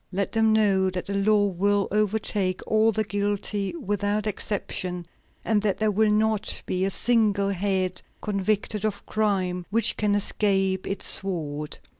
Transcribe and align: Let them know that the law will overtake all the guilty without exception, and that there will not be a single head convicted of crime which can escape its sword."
Let 0.11 0.31
them 0.31 0.51
know 0.51 0.89
that 0.89 1.05
the 1.05 1.13
law 1.13 1.45
will 1.45 1.87
overtake 1.91 2.61
all 2.65 2.91
the 2.91 3.03
guilty 3.03 3.75
without 3.75 4.25
exception, 4.25 5.05
and 5.45 5.61
that 5.61 5.77
there 5.77 5.91
will 5.91 6.11
not 6.11 6.63
be 6.65 6.85
a 6.85 6.89
single 6.89 7.49
head 7.49 8.01
convicted 8.19 8.83
of 8.83 9.05
crime 9.05 9.63
which 9.69 9.97
can 9.97 10.15
escape 10.15 10.87
its 10.87 11.05
sword." 11.05 11.77